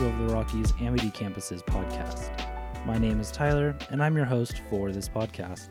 Of 0.00 0.16
the 0.16 0.32
Rockies 0.32 0.72
Amity 0.80 1.10
Campuses 1.10 1.60
podcast. 1.60 2.30
My 2.86 2.98
name 2.98 3.18
is 3.18 3.32
Tyler, 3.32 3.76
and 3.90 4.00
I'm 4.00 4.14
your 4.14 4.26
host 4.26 4.62
for 4.70 4.92
this 4.92 5.08
podcast. 5.08 5.70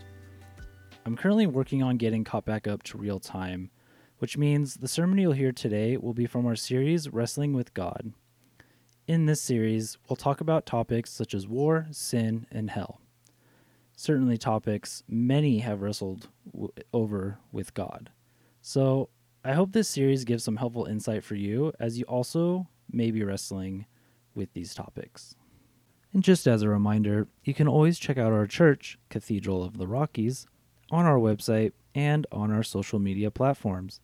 I'm 1.05 1.15
currently 1.15 1.47
working 1.47 1.81
on 1.81 1.95
getting 1.95 2.25
caught 2.25 2.43
back 2.43 2.67
up 2.67 2.83
to 2.83 2.97
real 2.97 3.21
time, 3.21 3.71
which 4.17 4.37
means 4.37 4.75
the 4.75 4.87
sermon 4.89 5.17
you'll 5.17 5.31
hear 5.31 5.53
today 5.53 5.95
will 5.95 6.13
be 6.13 6.25
from 6.25 6.45
our 6.45 6.57
series 6.57 7.09
Wrestling 7.09 7.53
with 7.53 7.73
God. 7.73 8.11
In 9.07 9.27
this 9.27 9.41
series, 9.41 9.97
we'll 10.09 10.17
talk 10.17 10.41
about 10.41 10.65
topics 10.65 11.09
such 11.09 11.33
as 11.33 11.47
war, 11.47 11.87
sin, 11.91 12.47
and 12.51 12.69
hell. 12.69 12.99
Certainly, 13.95 14.39
topics 14.39 15.03
many 15.07 15.59
have 15.59 15.81
wrestled 15.81 16.27
w- 16.51 16.73
over 16.91 17.39
with 17.53 17.73
God. 17.73 18.09
So, 18.61 19.07
I 19.45 19.53
hope 19.53 19.71
this 19.71 19.87
series 19.87 20.25
gives 20.25 20.43
some 20.43 20.57
helpful 20.57 20.83
insight 20.83 21.23
for 21.23 21.35
you 21.35 21.71
as 21.79 21.97
you 21.97 22.03
also 22.03 22.67
may 22.91 23.09
be 23.09 23.23
wrestling 23.23 23.85
with 24.37 24.53
these 24.53 24.73
topics. 24.73 25.35
And 26.13 26.23
just 26.23 26.47
as 26.47 26.61
a 26.61 26.69
reminder, 26.69 27.27
you 27.43 27.53
can 27.53 27.67
always 27.67 27.99
check 27.99 28.17
out 28.17 28.31
our 28.31 28.47
church, 28.47 28.97
Cathedral 29.09 29.63
of 29.63 29.77
the 29.77 29.87
Rockies, 29.87 30.47
on 30.89 31.05
our 31.05 31.17
website 31.17 31.73
and 31.93 32.25
on 32.31 32.51
our 32.51 32.63
social 32.63 32.99
media 32.99 33.29
platforms. 33.29 33.99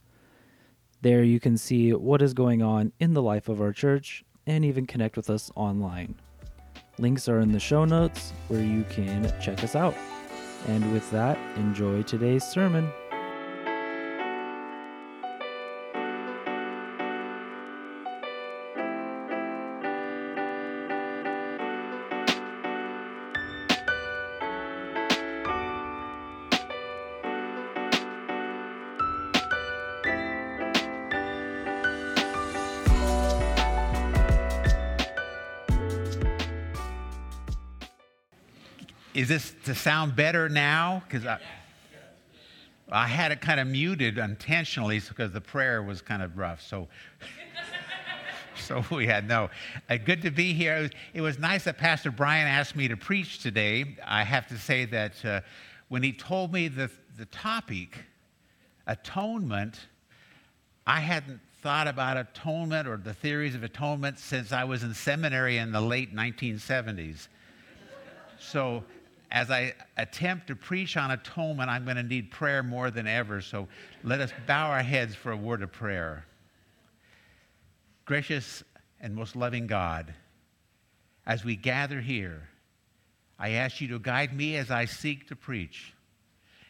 There 1.01 1.23
you 1.23 1.39
can 1.39 1.57
see 1.57 1.93
what 1.93 2.21
is 2.21 2.33
going 2.33 2.61
on 2.61 2.91
in 2.99 3.13
the 3.13 3.21
life 3.21 3.47
of 3.47 3.61
our 3.61 3.71
church 3.71 4.25
and 4.45 4.65
even 4.65 4.85
connect 4.85 5.15
with 5.15 5.29
us 5.29 5.51
online. 5.55 6.15
Links 6.97 7.27
are 7.29 7.39
in 7.39 7.51
the 7.51 7.59
show 7.59 7.85
notes 7.85 8.33
where 8.47 8.63
you 8.63 8.83
can 8.89 9.33
check 9.41 9.63
us 9.63 9.75
out. 9.75 9.95
And 10.67 10.93
with 10.93 11.09
that, 11.11 11.37
enjoy 11.57 12.03
today's 12.03 12.43
sermon. 12.43 12.91
Is 39.13 39.27
this 39.27 39.53
to 39.65 39.75
sound 39.75 40.15
better 40.15 40.49
now? 40.49 41.03
Because 41.07 41.25
I, 41.25 41.39
I 42.91 43.07
had 43.07 43.31
it 43.31 43.41
kind 43.41 43.59
of 43.59 43.67
muted 43.67 44.17
intentionally 44.17 44.99
because 44.99 45.31
the 45.31 45.41
prayer 45.41 45.83
was 45.83 46.01
kind 46.01 46.23
of 46.23 46.35
rough. 46.35 46.61
So, 46.61 46.87
so 48.55 48.83
we 48.89 49.05
had 49.05 49.27
no. 49.27 49.51
Uh, 49.87 49.97
good 49.97 50.23
to 50.23 50.31
be 50.31 50.53
here. 50.53 50.77
It 50.77 50.81
was, 50.81 50.91
it 51.13 51.21
was, 51.21 51.37
nice 51.37 51.63
that 51.65 51.77
Pastor 51.77 52.09
Brian 52.09 52.47
asked 52.47 52.75
me 52.75 52.87
to 52.87 52.97
preach 52.97 53.39
today. 53.39 53.97
I 54.03 54.23
have 54.23 54.47
to 54.47 54.57
say 54.57 54.85
that 54.85 55.23
uh, 55.23 55.41
when 55.89 56.01
he 56.01 56.11
told 56.11 56.51
me 56.51 56.67
the, 56.67 56.89
the 57.15 57.25
topic, 57.25 57.99
atonement, 58.87 59.79
I 60.87 61.01
hadn't 61.01 61.39
thought 61.61 61.87
about 61.87 62.17
atonement 62.17 62.87
or 62.87 62.97
the 62.97 63.13
theories 63.13 63.53
of 63.53 63.63
atonement 63.63 64.17
since 64.17 64.51
I 64.51 64.63
was 64.63 64.81
in 64.81 64.95
seminary 64.95 65.59
in 65.59 65.71
the 65.71 65.81
late 65.81 66.15
1970s. 66.15 67.27
So 68.39 68.83
as 69.33 69.49
I 69.49 69.73
attempt 69.97 70.47
to 70.47 70.55
preach 70.55 70.95
on 70.95 71.09
atonement, 71.09 71.67
I'm 71.67 71.85
going 71.85 71.97
to 71.97 72.03
need 72.03 72.29
prayer 72.29 72.61
more 72.61 72.91
than 72.91 73.07
ever. 73.07 73.41
So 73.41 73.67
let 74.03 74.21
us 74.21 74.31
bow 74.45 74.69
our 74.69 74.83
heads 74.83 75.15
for 75.15 75.31
a 75.31 75.37
word 75.37 75.63
of 75.63 75.71
prayer. 75.71 76.23
Gracious 78.05 78.63
and 79.01 79.15
most 79.15 79.35
loving 79.35 79.65
God, 79.65 80.13
as 81.25 81.43
we 81.43 81.55
gather 81.55 81.99
here, 81.99 82.47
I 83.39 83.51
ask 83.51 83.81
you 83.81 83.87
to 83.89 83.99
guide 83.99 84.37
me 84.37 84.55
as 84.55 84.69
I 84.69 84.85
seek 84.85 85.27
to 85.29 85.35
preach, 85.35 85.93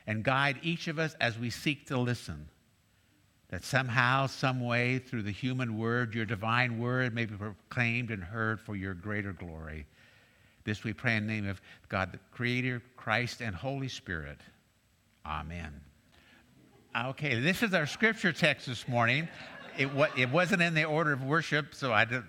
and 0.07 0.24
guide 0.24 0.59
each 0.63 0.88
of 0.88 1.00
us 1.00 1.16
as 1.19 1.38
we 1.38 1.50
seek 1.50 1.88
to 1.88 1.97
listen. 1.97 2.47
That 3.50 3.63
somehow, 3.63 4.28
some 4.28 4.62
way, 4.62 5.00
through 5.00 5.24
the 5.24 5.31
human 5.31 5.78
word, 5.78 6.16
your 6.16 6.25
divine 6.25 6.80
word 6.80 7.13
may 7.13 7.25
be 7.25 7.35
proclaimed 7.35 8.09
and 8.09 8.24
heard 8.24 8.62
for 8.62 8.75
your 8.75 8.94
greater 8.94 9.34
glory. 9.34 9.85
This 10.63 10.84
we 10.84 10.94
pray 10.94 11.18
in 11.18 11.28
the 11.28 11.34
name 11.34 11.47
of 11.47 11.62
God, 11.90 12.12
the 12.13 12.19
Creator, 12.31 12.81
Christ, 12.96 13.41
and 13.41 13.56
Holy 13.56 13.90
Spirit. 13.90 14.40
Amen. 15.25 15.74
Okay, 16.96 17.40
this 17.40 17.63
is 17.63 17.74
our 17.74 17.88
scripture 17.88 18.31
text 18.31 18.68
this 18.68 18.88
morning. 18.88 19.28
It, 19.78 19.90
it 20.16 20.29
wasn't 20.29 20.62
in 20.62 20.74
the 20.74 20.85
order 20.85 21.12
of 21.12 21.24
worship, 21.24 21.74
so 21.74 21.91
I 21.91 22.06
did, 22.06 22.24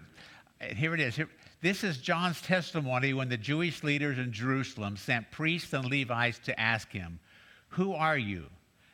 here 0.74 0.94
it 0.94 1.00
is. 1.00 1.14
Here, 1.14 1.28
this 1.60 1.84
is 1.84 1.98
John's 1.98 2.40
testimony 2.40 3.14
when 3.14 3.28
the 3.28 3.36
Jewish 3.36 3.82
leaders 3.82 4.18
in 4.18 4.32
Jerusalem 4.32 4.96
sent 4.96 5.30
priests 5.30 5.72
and 5.72 5.90
Levites 5.90 6.38
to 6.40 6.58
ask 6.58 6.90
him, 6.90 7.20
Who 7.68 7.92
are 7.92 8.18
you? 8.18 8.46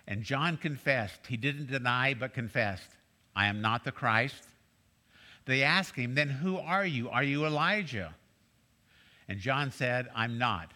And 0.06 0.22
John 0.22 0.56
confessed. 0.56 1.26
He 1.28 1.36
didn't 1.36 1.70
deny, 1.70 2.14
but 2.14 2.34
confessed, 2.34 2.90
I 3.34 3.46
am 3.46 3.60
not 3.60 3.84
the 3.84 3.92
Christ. 3.92 4.44
They 5.46 5.62
asked 5.62 5.96
him, 5.96 6.14
Then 6.14 6.28
who 6.28 6.58
are 6.58 6.84
you? 6.84 7.08
Are 7.10 7.22
you 7.22 7.46
Elijah? 7.46 8.14
And 9.30 9.38
John 9.38 9.70
said, 9.70 10.08
I'm 10.12 10.38
not. 10.38 10.72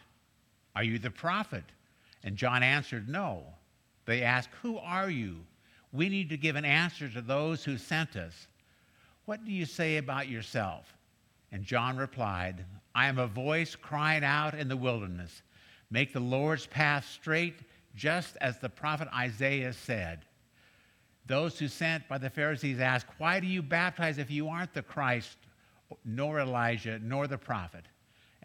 Are 0.77 0.85
you 0.85 1.01
the 1.01 1.11
prophet? 1.11 1.65
And 2.23 2.37
John 2.37 2.63
answered, 2.63 3.09
No. 3.09 3.43
They 4.07 4.23
asked, 4.23 4.51
Who 4.63 4.79
are 4.79 5.11
you? 5.11 5.41
We 5.93 6.09
need 6.09 6.29
to 6.29 6.37
give 6.37 6.55
an 6.55 6.65
answer 6.65 7.09
to 7.09 7.21
those 7.21 7.65
who 7.65 7.77
sent 7.77 8.15
us. 8.15 8.47
What 9.25 9.45
do 9.45 9.51
you 9.51 9.67
say 9.67 9.97
about 9.97 10.29
yourself? 10.29 10.97
And 11.51 11.65
John 11.65 11.97
replied, 11.97 12.65
I 12.95 13.07
am 13.09 13.19
a 13.19 13.27
voice 13.27 13.75
crying 13.75 14.23
out 14.23 14.55
in 14.55 14.69
the 14.69 14.77
wilderness, 14.77 15.43
Make 15.91 16.13
the 16.13 16.21
Lord's 16.21 16.67
path 16.67 17.09
straight, 17.13 17.59
just 17.97 18.37
as 18.41 18.61
the 18.61 18.69
prophet 18.69 19.09
Isaiah 19.13 19.73
said. 19.73 20.27
Those 21.27 21.59
who 21.59 21.67
sent 21.67 22.07
by 22.07 22.19
the 22.19 22.31
Pharisees 22.31 22.79
asked, 22.79 23.09
Why 23.19 23.41
do 23.41 23.49
you 23.49 23.63
baptize 23.63 24.19
if 24.19 24.31
you 24.31 24.49
aren't 24.49 24.75
the 24.75 24.83
Christ, 24.83 25.39
nor 26.05 26.39
Elijah, 26.39 27.01
nor 27.03 27.27
the 27.27 27.37
prophet? 27.37 27.87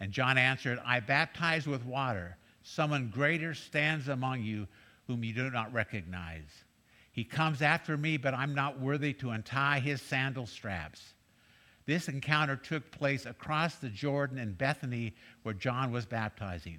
And 0.00 0.10
John 0.12 0.38
answered, 0.38 0.80
I 0.84 1.00
baptize 1.00 1.66
with 1.66 1.84
water. 1.84 2.36
Someone 2.62 3.10
greater 3.12 3.54
stands 3.54 4.08
among 4.08 4.42
you 4.42 4.66
whom 5.06 5.22
you 5.22 5.34
do 5.34 5.50
not 5.50 5.72
recognize. 5.72 6.64
He 7.12 7.24
comes 7.24 7.60
after 7.60 7.96
me, 7.96 8.16
but 8.16 8.32
I'm 8.32 8.54
not 8.54 8.80
worthy 8.80 9.12
to 9.14 9.30
untie 9.30 9.80
his 9.80 10.00
sandal 10.00 10.46
straps. 10.46 11.14
This 11.86 12.08
encounter 12.08 12.56
took 12.56 12.90
place 12.90 13.26
across 13.26 13.76
the 13.76 13.88
Jordan 13.88 14.38
in 14.38 14.52
Bethany, 14.52 15.14
where 15.42 15.54
John 15.54 15.90
was 15.90 16.06
baptizing. 16.06 16.78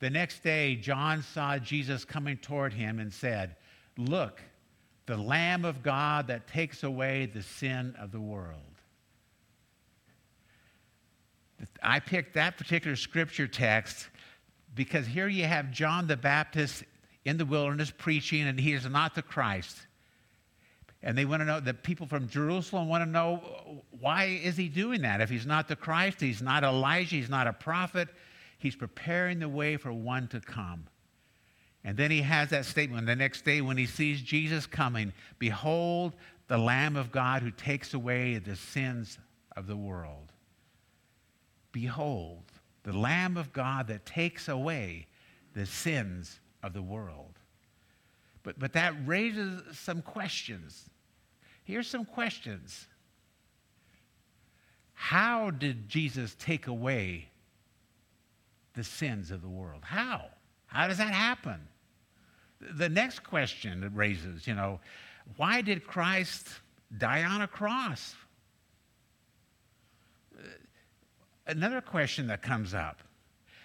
The 0.00 0.10
next 0.10 0.42
day, 0.42 0.76
John 0.76 1.22
saw 1.22 1.58
Jesus 1.58 2.04
coming 2.04 2.36
toward 2.36 2.72
him 2.72 2.98
and 2.98 3.12
said, 3.12 3.56
Look, 3.96 4.42
the 5.06 5.16
Lamb 5.16 5.64
of 5.64 5.82
God 5.82 6.26
that 6.26 6.46
takes 6.46 6.82
away 6.82 7.26
the 7.26 7.42
sin 7.42 7.94
of 7.98 8.12
the 8.12 8.20
world. 8.20 8.73
I 11.82 12.00
picked 12.00 12.34
that 12.34 12.56
particular 12.56 12.96
scripture 12.96 13.46
text 13.46 14.08
because 14.74 15.06
here 15.06 15.28
you 15.28 15.44
have 15.44 15.70
John 15.70 16.06
the 16.06 16.16
Baptist 16.16 16.84
in 17.24 17.36
the 17.36 17.44
wilderness 17.44 17.92
preaching, 17.96 18.42
and 18.42 18.58
he 18.58 18.72
is 18.72 18.86
not 18.86 19.14
the 19.14 19.22
Christ. 19.22 19.86
And 21.02 21.16
they 21.16 21.24
want 21.24 21.42
to 21.42 21.44
know, 21.44 21.60
the 21.60 21.74
people 21.74 22.06
from 22.06 22.28
Jerusalem 22.28 22.88
want 22.88 23.04
to 23.04 23.10
know, 23.10 23.82
why 24.00 24.24
is 24.24 24.56
he 24.56 24.68
doing 24.68 25.02
that? 25.02 25.20
If 25.20 25.30
he's 25.30 25.46
not 25.46 25.68
the 25.68 25.76
Christ, 25.76 26.20
he's 26.20 26.42
not 26.42 26.64
Elijah, 26.64 27.16
he's 27.16 27.28
not 27.28 27.46
a 27.46 27.52
prophet, 27.52 28.08
he's 28.58 28.74
preparing 28.74 29.38
the 29.38 29.48
way 29.48 29.76
for 29.76 29.92
one 29.92 30.28
to 30.28 30.40
come. 30.40 30.86
And 31.84 31.96
then 31.96 32.10
he 32.10 32.22
has 32.22 32.48
that 32.50 32.64
statement 32.64 33.06
the 33.06 33.16
next 33.16 33.44
day 33.44 33.60
when 33.60 33.76
he 33.76 33.84
sees 33.84 34.22
Jesus 34.22 34.64
coming 34.66 35.12
Behold, 35.38 36.14
the 36.48 36.58
Lamb 36.58 36.96
of 36.96 37.12
God 37.12 37.42
who 37.42 37.50
takes 37.50 37.94
away 37.94 38.38
the 38.38 38.56
sins 38.56 39.18
of 39.56 39.66
the 39.66 39.76
world. 39.76 40.32
Behold, 41.74 42.44
the 42.84 42.96
Lamb 42.96 43.36
of 43.36 43.52
God 43.52 43.88
that 43.88 44.06
takes 44.06 44.48
away 44.48 45.08
the 45.54 45.66
sins 45.66 46.38
of 46.62 46.72
the 46.72 46.80
world. 46.80 47.32
But, 48.44 48.60
but 48.60 48.72
that 48.74 48.94
raises 49.04 49.76
some 49.76 50.00
questions. 50.00 50.88
Here's 51.64 51.88
some 51.88 52.04
questions. 52.04 52.86
How 54.92 55.50
did 55.50 55.88
Jesus 55.88 56.36
take 56.38 56.68
away 56.68 57.26
the 58.74 58.84
sins 58.84 59.32
of 59.32 59.42
the 59.42 59.48
world? 59.48 59.82
How? 59.82 60.26
How 60.66 60.86
does 60.86 60.98
that 60.98 61.12
happen? 61.12 61.60
The 62.60 62.88
next 62.88 63.24
question 63.24 63.82
it 63.82 63.90
raises, 63.92 64.46
you 64.46 64.54
know, 64.54 64.78
why 65.36 65.60
did 65.60 65.88
Christ 65.88 66.48
die 66.96 67.24
on 67.24 67.42
a 67.42 67.48
cross? 67.48 68.14
Another 71.46 71.80
question 71.80 72.26
that 72.28 72.42
comes 72.42 72.74
up 72.74 72.98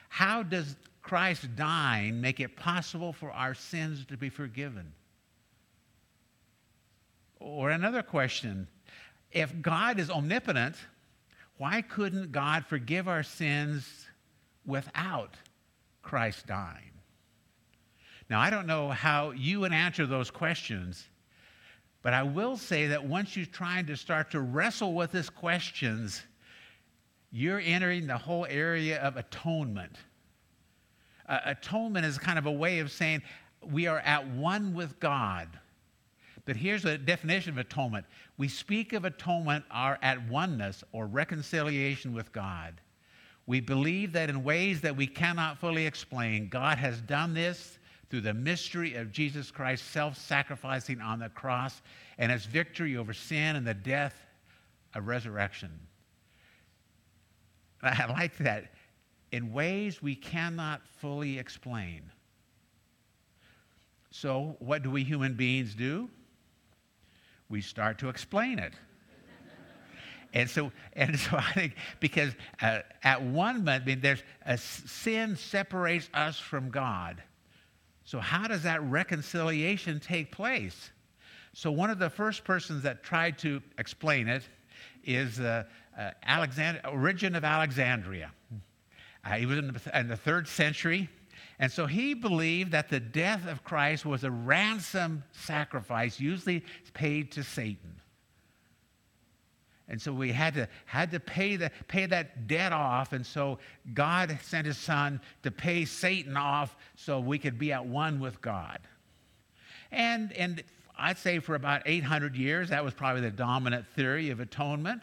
How 0.09 0.43
does 0.43 0.75
Christ 1.01 1.55
dying 1.55 2.19
make 2.21 2.39
it 2.39 2.55
possible 2.55 3.13
for 3.13 3.31
our 3.31 3.53
sins 3.53 4.05
to 4.05 4.17
be 4.17 4.29
forgiven? 4.29 4.93
Or 7.39 7.71
another 7.71 8.03
question 8.03 8.67
if 9.31 9.61
God 9.61 9.99
is 9.99 10.09
omnipotent, 10.09 10.75
why 11.57 11.81
couldn't 11.81 12.31
God 12.31 12.65
forgive 12.65 13.07
our 13.07 13.23
sins 13.23 14.07
without 14.65 15.35
Christ 16.01 16.47
dying? 16.47 16.91
Now, 18.29 18.39
I 18.39 18.49
don't 18.49 18.67
know 18.67 18.89
how 18.89 19.31
you 19.31 19.59
would 19.61 19.73
answer 19.73 20.05
those 20.05 20.31
questions, 20.31 21.07
but 22.01 22.13
I 22.13 22.23
will 22.23 22.57
say 22.57 22.87
that 22.87 23.03
once 23.03 23.35
you're 23.35 23.45
trying 23.45 23.87
to 23.87 23.97
start 23.97 24.31
to 24.31 24.39
wrestle 24.39 24.93
with 24.93 25.11
these 25.11 25.29
questions, 25.29 26.21
you're 27.31 27.59
entering 27.59 28.07
the 28.07 28.17
whole 28.17 28.45
area 28.49 28.99
of 29.01 29.17
atonement. 29.17 29.95
Uh, 31.27 31.39
atonement 31.45 32.05
is 32.05 32.17
kind 32.17 32.39
of 32.39 32.45
a 32.45 32.51
way 32.51 32.79
of 32.79 32.91
saying 32.91 33.21
we 33.61 33.87
are 33.87 33.99
at 33.99 34.27
one 34.27 34.73
with 34.73 34.99
God. 34.99 35.47
But 36.45 36.55
here's 36.55 36.85
a 36.85 36.97
definition 36.97 37.51
of 37.51 37.57
atonement 37.59 38.05
we 38.37 38.47
speak 38.47 38.93
of 38.93 39.05
atonement 39.05 39.65
are 39.69 39.99
at 40.01 40.27
oneness 40.29 40.83
or 40.91 41.05
reconciliation 41.05 42.13
with 42.13 42.31
God. 42.31 42.81
We 43.45 43.59
believe 43.59 44.13
that 44.13 44.29
in 44.29 44.43
ways 44.43 44.81
that 44.81 44.95
we 44.95 45.07
cannot 45.07 45.59
fully 45.59 45.85
explain, 45.85 46.49
God 46.49 46.77
has 46.77 47.01
done 47.01 47.33
this 47.33 47.77
through 48.09 48.21
the 48.21 48.33
mystery 48.33 48.95
of 48.95 49.11
Jesus 49.11 49.51
Christ 49.51 49.91
self 49.91 50.17
sacrificing 50.17 51.01
on 51.01 51.19
the 51.19 51.29
cross 51.29 51.81
and 52.17 52.31
his 52.31 52.45
victory 52.45 52.97
over 52.97 53.13
sin 53.13 53.55
and 53.55 53.67
the 53.67 53.73
death 53.73 54.15
of 54.95 55.07
resurrection. 55.07 55.69
I 57.83 58.05
like 58.05 58.37
that. 58.39 58.71
In 59.31 59.53
ways 59.53 60.01
we 60.01 60.15
cannot 60.15 60.81
fully 60.99 61.37
explain. 61.37 62.11
So, 64.11 64.55
what 64.59 64.81
do 64.81 64.89
we 64.89 65.03
human 65.03 65.35
beings 65.35 65.75
do? 65.75 66.09
We 67.47 67.61
start 67.61 67.99
to 67.99 68.09
explain 68.09 68.59
it. 68.59 68.73
and 70.33 70.49
so, 70.49 70.71
and 70.93 71.17
so 71.17 71.37
I 71.37 71.51
think 71.53 71.75
because 71.99 72.33
uh, 72.61 72.79
at 73.03 73.21
one 73.21 73.57
moment, 73.57 73.83
I 73.83 73.85
mean, 73.85 74.01
there's 74.01 74.23
a 74.45 74.57
sin 74.57 75.35
separates 75.35 76.09
us 76.13 76.39
from 76.39 76.69
God. 76.69 77.21
So, 78.03 78.19
how 78.19 78.47
does 78.47 78.63
that 78.63 78.81
reconciliation 78.83 79.99
take 79.99 80.31
place? 80.31 80.89
So, 81.53 81.71
one 81.71 81.91
of 81.91 81.99
the 81.99 82.09
first 82.09 82.43
persons 82.43 82.81
that 82.83 83.03
tried 83.03 83.37
to 83.39 83.61
explain 83.77 84.27
it 84.27 84.43
is 85.03 85.39
uh, 85.39 85.63
uh, 85.99 86.11
Alexander, 86.23 86.81
Origen 86.87 87.35
of 87.35 87.43
Alexandria. 87.43 88.31
Uh, 89.25 89.31
he 89.31 89.45
was 89.45 89.57
in 89.57 89.67
the, 89.73 89.99
in 89.99 90.07
the 90.07 90.15
third 90.15 90.47
century. 90.47 91.09
And 91.59 91.69
so 91.69 91.85
he 91.85 92.13
believed 92.13 92.71
that 92.71 92.89
the 92.89 93.01
death 93.01 93.45
of 93.45 93.65
Christ 93.65 94.05
was 94.05 94.23
a 94.23 94.31
ransom 94.31 95.23
sacrifice, 95.33 96.19
usually 96.19 96.63
paid 96.93 97.33
to 97.33 97.43
Satan. 97.43 97.95
And 99.89 100.01
so 100.01 100.13
we 100.13 100.31
had 100.31 100.53
to, 100.53 100.69
had 100.85 101.11
to 101.11 101.19
pay, 101.19 101.57
the, 101.57 101.71
pay 101.87 102.05
that 102.05 102.47
debt 102.47 102.71
off. 102.71 103.11
And 103.11 103.25
so 103.25 103.59
God 103.93 104.37
sent 104.43 104.67
his 104.67 104.77
son 104.77 105.19
to 105.43 105.51
pay 105.51 105.83
Satan 105.83 106.37
off 106.37 106.77
so 106.95 107.19
we 107.19 107.39
could 107.39 107.57
be 107.59 107.73
at 107.73 107.85
one 107.85 108.19
with 108.19 108.41
God. 108.41 108.79
And, 109.91 110.31
and 110.33 110.63
I'd 110.97 111.17
say 111.17 111.39
for 111.39 111.55
about 111.55 111.81
800 111.85 112.35
years, 112.35 112.69
that 112.69 112.85
was 112.85 112.93
probably 112.93 113.21
the 113.21 113.31
dominant 113.31 113.85
theory 113.87 114.29
of 114.29 114.39
atonement. 114.39 115.01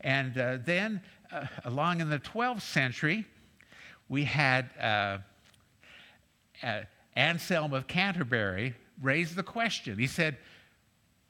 And 0.00 0.36
uh, 0.38 0.58
then, 0.64 1.00
uh, 1.32 1.46
along 1.64 2.00
in 2.00 2.10
the 2.10 2.18
12th 2.18 2.62
century, 2.62 3.26
we 4.08 4.24
had 4.24 4.70
uh, 4.80 5.18
uh 6.62 6.80
Anselm 7.16 7.72
of 7.72 7.86
Canterbury 7.86 8.74
raise 9.00 9.34
the 9.34 9.42
question. 9.42 9.98
He 9.98 10.06
said, 10.06 10.36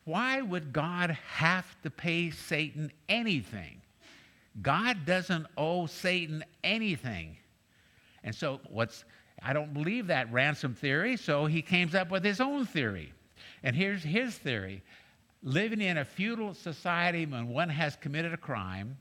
why 0.06 0.40
would 0.40 0.72
God 0.72 1.18
have 1.26 1.66
to 1.82 1.90
pay 1.90 2.30
Satan 2.30 2.92
anything? 3.08 3.82
God 4.62 5.04
doesn't 5.04 5.46
owe 5.56 5.86
Satan 5.86 6.44
anything. 6.62 7.36
And 8.22 8.32
so, 8.32 8.60
what's, 8.70 9.04
I 9.42 9.52
don't 9.52 9.74
believe 9.74 10.06
that 10.06 10.32
ransom 10.32 10.74
theory, 10.74 11.16
so 11.16 11.46
he 11.46 11.60
comes 11.60 11.94
up 11.96 12.10
with 12.10 12.24
his 12.24 12.40
own 12.40 12.66
theory. 12.66 13.12
And 13.64 13.74
here's 13.74 14.04
his 14.04 14.38
theory 14.38 14.82
living 15.46 15.81
in 15.81 15.98
a 15.98 16.04
feudal 16.04 16.52
society 16.52 17.25
when 17.25 17.48
one 17.48 17.69
has 17.69 17.94
committed 17.94 18.34
a 18.34 18.37
crime, 18.37 18.98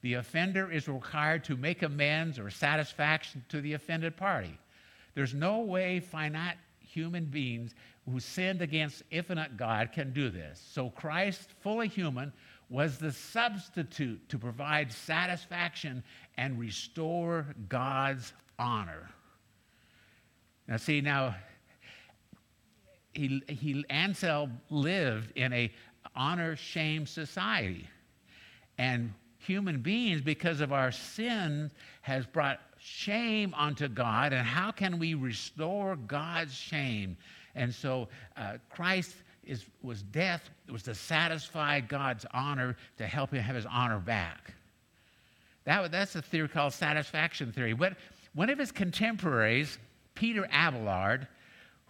the 0.00 0.14
offender 0.14 0.70
is 0.70 0.86
required 0.86 1.42
to 1.42 1.56
make 1.56 1.82
amends 1.82 2.38
or 2.38 2.50
satisfaction 2.50 3.44
to 3.48 3.60
the 3.60 3.72
offended 3.72 4.16
party. 4.16 4.56
There's 5.14 5.34
no 5.34 5.58
way 5.58 5.98
finite 5.98 6.56
human 6.78 7.24
beings 7.24 7.74
who 8.08 8.20
sinned 8.20 8.62
against 8.62 9.02
infinite 9.10 9.56
God 9.56 9.90
can 9.92 10.12
do 10.12 10.30
this. 10.30 10.64
So 10.72 10.90
Christ, 10.90 11.50
fully 11.62 11.88
human, 11.88 12.32
was 12.70 12.98
the 12.98 13.10
substitute 13.10 14.28
to 14.28 14.38
provide 14.38 14.92
satisfaction 14.92 16.04
and 16.36 16.60
restore 16.60 17.56
God's 17.68 18.32
honor. 18.56 19.10
Now, 20.68 20.76
see, 20.76 21.00
now, 21.00 21.34
he, 23.18 23.42
he, 23.48 23.84
Anselm 23.90 24.60
lived 24.70 25.32
in 25.36 25.52
a 25.52 25.72
honor 26.18 26.56
shame 26.56 27.06
society. 27.06 27.88
And 28.76 29.14
human 29.38 29.80
beings, 29.80 30.20
because 30.20 30.60
of 30.60 30.72
our 30.72 30.92
sin, 30.92 31.70
has 32.02 32.26
brought 32.26 32.60
shame 32.78 33.54
onto 33.56 33.88
God. 33.88 34.32
And 34.32 34.46
how 34.46 34.70
can 34.70 34.98
we 34.98 35.14
restore 35.14 35.96
God's 35.96 36.54
shame? 36.54 37.16
And 37.54 37.74
so 37.74 38.08
uh, 38.36 38.58
Christ 38.68 39.14
is, 39.44 39.64
was 39.82 40.02
death, 40.02 40.48
was 40.70 40.82
to 40.84 40.94
satisfy 40.94 41.80
God's 41.80 42.26
honor, 42.34 42.76
to 42.98 43.06
help 43.06 43.32
him 43.32 43.42
have 43.42 43.56
his 43.56 43.66
honor 43.66 43.98
back. 43.98 44.52
That, 45.64 45.90
that's 45.90 46.14
a 46.14 46.22
theory 46.22 46.48
called 46.48 46.72
satisfaction 46.72 47.52
theory. 47.52 47.72
But 47.72 47.94
one 48.34 48.50
of 48.50 48.58
his 48.58 48.70
contemporaries, 48.70 49.78
Peter 50.14 50.48
Abelard, 50.52 51.26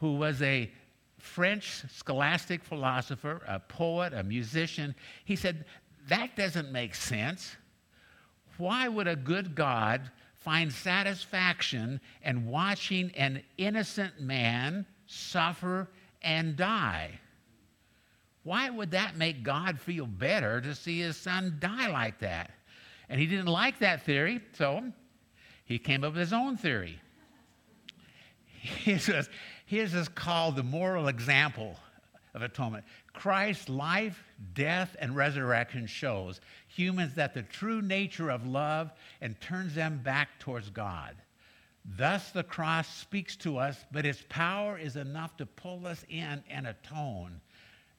who 0.00 0.14
was 0.16 0.40
a 0.42 0.70
French 1.18 1.82
scholastic 1.90 2.64
philosopher, 2.64 3.42
a 3.46 3.58
poet, 3.58 4.14
a 4.14 4.22
musician, 4.22 4.94
he 5.24 5.36
said, 5.36 5.64
That 6.08 6.36
doesn't 6.36 6.72
make 6.72 6.94
sense. 6.94 7.56
Why 8.56 8.88
would 8.88 9.06
a 9.06 9.16
good 9.16 9.54
God 9.54 10.10
find 10.36 10.72
satisfaction 10.72 12.00
in 12.22 12.46
watching 12.46 13.10
an 13.16 13.42
innocent 13.56 14.20
man 14.20 14.86
suffer, 15.08 15.88
and 16.22 16.56
die. 16.56 17.18
Why 18.44 18.70
would 18.70 18.92
that 18.92 19.16
make 19.16 19.42
God 19.42 19.80
feel 19.80 20.06
better 20.06 20.60
to 20.60 20.74
see 20.74 21.00
his 21.00 21.16
son 21.16 21.56
die 21.58 21.88
like 21.88 22.20
that? 22.20 22.50
And 23.08 23.20
he 23.20 23.26
didn't 23.26 23.46
like 23.46 23.78
that 23.80 24.04
theory, 24.04 24.40
so 24.52 24.84
he 25.64 25.78
came 25.78 26.04
up 26.04 26.12
with 26.12 26.20
his 26.20 26.32
own 26.32 26.56
theory. 26.56 27.00
He 28.60 28.98
says, 28.98 29.30
His 29.68 29.92
is 29.92 30.08
called 30.08 30.56
the 30.56 30.62
moral 30.62 31.08
example 31.08 31.76
of 32.32 32.40
atonement. 32.40 32.84
Christ's 33.12 33.68
life, 33.68 34.24
death, 34.54 34.96
and 34.98 35.14
resurrection 35.14 35.86
shows 35.86 36.40
humans 36.68 37.12
that 37.16 37.34
the 37.34 37.42
true 37.42 37.82
nature 37.82 38.30
of 38.30 38.46
love 38.46 38.90
and 39.20 39.38
turns 39.42 39.74
them 39.74 40.00
back 40.02 40.38
towards 40.38 40.70
God. 40.70 41.14
Thus, 41.84 42.30
the 42.30 42.44
cross 42.44 42.88
speaks 42.88 43.36
to 43.36 43.58
us, 43.58 43.84
but 43.92 44.06
its 44.06 44.24
power 44.30 44.78
is 44.78 44.96
enough 44.96 45.36
to 45.36 45.44
pull 45.44 45.86
us 45.86 46.02
in 46.08 46.42
and 46.48 46.66
atone. 46.66 47.38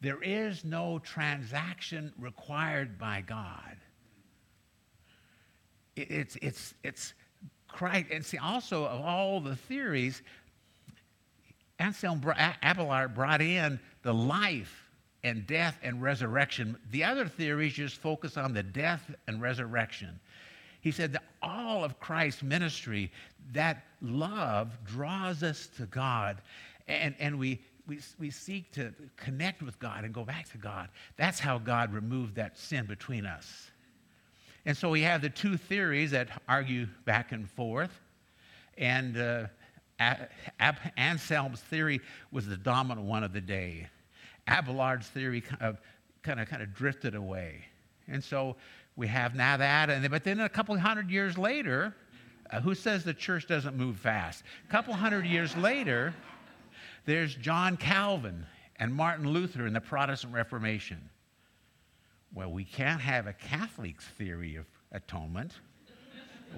There 0.02 0.24
is 0.24 0.66
no 0.66 0.98
transaction 0.98 2.12
required 2.18 2.98
by 2.98 3.22
God. 3.22 3.78
It's, 5.96 6.36
it's, 6.42 6.74
it's 6.84 7.14
Christ. 7.68 8.08
And 8.12 8.26
see, 8.26 8.40
also, 8.40 8.86
of 8.86 9.02
all 9.02 9.40
the 9.40 9.56
theories, 9.56 10.24
Anselm 11.80 12.22
Abelard 12.62 13.16
brought 13.16 13.42
in 13.42 13.80
the 14.04 14.14
life 14.14 14.90
and 15.24 15.48
death 15.48 15.78
and 15.82 16.02
resurrection. 16.02 16.78
The 16.92 17.04
other 17.04 17.26
theories 17.28 17.74
just 17.74 17.98
focus 17.98 18.38
on 18.38 18.54
the 18.54 18.64
death 18.64 19.10
and 19.28 19.42
resurrection. 19.42 20.20
He 20.82 20.92
said 20.92 21.14
that 21.14 21.24
all 21.42 21.84
of 21.84 22.00
Christ's 22.00 22.44
ministry, 22.44 23.12
that 23.54 23.84
love 24.02 24.72
draws 24.86 25.44
us 25.44 25.68
to 25.78 25.86
God, 25.88 26.42
and, 26.88 27.16
and 27.20 27.38
we, 27.38 27.60
we, 27.88 28.00
we 28.18 28.30
seek 28.30 28.72
to 28.74 28.94
connect 29.18 29.62
with 29.62 29.78
God 29.80 30.04
and 30.06 30.14
go 30.14 30.24
back 30.24 30.50
to 30.52 30.58
God. 30.58 30.90
That's 31.18 31.40
how 31.40 31.58
God 31.58 31.94
removed 31.94 32.36
that 32.36 32.58
sin 32.58 32.86
between 32.86 33.26
us. 33.26 33.72
And 34.66 34.76
so 34.76 34.90
we 34.90 35.02
have 35.02 35.22
the 35.22 35.30
two 35.30 35.58
theories 35.58 36.12
that 36.12 36.30
argue 36.48 36.88
back 37.06 37.32
and 37.32 37.50
forth. 37.50 38.00
And 38.78 39.18
uh, 39.18 39.48
Anselm's 40.00 41.60
theory 41.62 42.02
was 42.32 42.48
the 42.48 42.58
dominant 42.58 43.06
one 43.06 43.24
of 43.24 43.34
the 43.34 43.42
day. 43.42 43.88
Abelard's 44.48 45.08
theory 45.08 45.42
kind 45.42 45.62
of, 45.62 45.78
kind 46.24 46.40
of, 46.40 46.48
kind 46.48 46.62
of 46.64 46.74
drifted 46.74 47.16
away. 47.16 47.66
And 48.08 48.24
so 48.24 48.56
we 48.96 49.08
have 49.08 49.36
now 49.36 49.58
that, 49.58 49.90
and 49.90 50.10
but 50.10 50.24
then 50.24 50.40
a 50.40 50.50
couple 50.50 50.78
hundred 50.78 51.12
years 51.12 51.38
later, 51.38 51.96
uh, 52.52 52.60
who 52.60 52.74
says 52.74 53.04
the 53.04 53.14
church 53.14 53.48
doesn't 53.48 53.78
move 53.78 53.98
fast? 53.98 54.44
A 54.68 54.72
couple 54.72 54.94
hundred 54.94 55.26
years 55.26 55.56
later, 55.58 56.14
there's 57.06 57.36
John 57.36 57.78
Calvin 57.78 58.46
and 58.78 58.94
Martin 58.94 59.28
Luther 59.28 59.68
in 59.68 59.74
the 59.74 59.82
Protestant 59.82 60.34
Reformation. 60.34 61.10
Well, 62.34 62.52
we 62.52 62.64
can't 62.64 63.02
have 63.02 63.28
a 63.28 63.34
Catholic's 63.34 64.06
theory 64.18 64.56
of 64.56 64.66
atonement. 64.92 65.54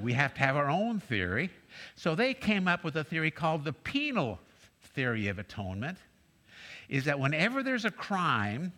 We 0.02 0.14
have 0.14 0.34
to 0.36 0.40
have 0.40 0.56
our 0.56 0.70
own 0.70 1.00
theory. 1.00 1.50
So 1.96 2.16
they 2.16 2.34
came 2.34 2.68
up 2.68 2.84
with 2.84 2.96
a 2.96 3.04
theory 3.04 3.32
called 3.32 3.66
the 3.66 3.74
penal 3.74 4.40
theory 4.94 5.28
of 5.28 5.40
atonement 5.40 5.98
is 6.90 7.06
that 7.06 7.20
whenever 7.20 7.64
there's 7.64 7.86
a 7.86 7.92
crime, 7.92 8.74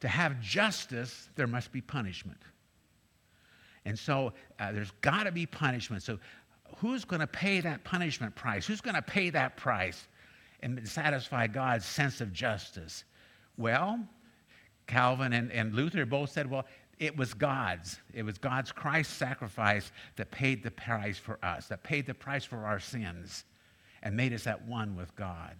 to 0.00 0.08
have 0.08 0.40
justice, 0.40 1.28
there 1.36 1.46
must 1.46 1.72
be 1.72 1.80
punishment. 1.80 2.40
And 3.84 3.98
so 3.98 4.32
uh, 4.58 4.72
there's 4.72 4.90
got 5.02 5.24
to 5.24 5.32
be 5.32 5.46
punishment. 5.46 6.02
So 6.02 6.18
who's 6.78 7.04
going 7.04 7.20
to 7.20 7.26
pay 7.26 7.60
that 7.60 7.84
punishment 7.84 8.34
price? 8.34 8.66
Who's 8.66 8.80
going 8.80 8.94
to 8.94 9.02
pay 9.02 9.30
that 9.30 9.56
price 9.56 10.08
and 10.62 10.86
satisfy 10.88 11.46
God's 11.46 11.84
sense 11.84 12.20
of 12.20 12.32
justice? 12.32 13.04
Well, 13.56 14.00
Calvin 14.86 15.32
and, 15.32 15.52
and 15.52 15.74
Luther 15.74 16.04
both 16.06 16.30
said, 16.30 16.50
well, 16.50 16.66
it 17.00 17.16
was 17.16 17.32
God's. 17.34 17.98
It 18.12 18.22
was 18.22 18.38
God's 18.38 18.70
Christ 18.70 19.16
sacrifice 19.16 19.90
that 20.16 20.30
paid 20.30 20.62
the 20.62 20.70
price 20.70 21.18
for 21.18 21.38
us, 21.42 21.66
that 21.68 21.82
paid 21.82 22.06
the 22.06 22.14
price 22.14 22.44
for 22.44 22.66
our 22.66 22.78
sins, 22.78 23.44
and 24.02 24.14
made 24.14 24.34
us 24.34 24.46
at 24.46 24.66
one 24.66 24.94
with 24.94 25.16
God. 25.16 25.56